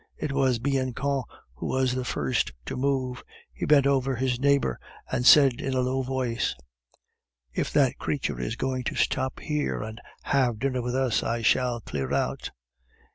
It 0.17 0.31
was 0.31 0.57
Bianchon 0.57 1.21
who 1.53 1.67
was 1.67 1.93
the 1.93 2.03
first 2.03 2.51
to 2.65 2.75
move; 2.75 3.23
he 3.53 3.67
bent 3.67 3.85
over 3.85 4.15
his 4.15 4.39
neighbor, 4.39 4.79
and 5.11 5.27
said 5.27 5.61
in 5.61 5.75
a 5.75 5.81
low 5.81 6.01
voice, 6.01 6.55
"If 7.53 7.71
that 7.73 7.99
creature 7.99 8.39
is 8.39 8.55
going 8.55 8.83
to 8.85 8.95
stop 8.95 9.39
here, 9.39 9.83
and 9.83 10.01
have 10.23 10.57
dinner 10.57 10.81
with 10.81 10.95
us, 10.95 11.21
I 11.21 11.43
shall 11.43 11.81
clear 11.81 12.11
out." 12.13 12.49